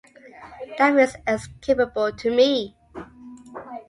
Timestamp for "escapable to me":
1.27-2.75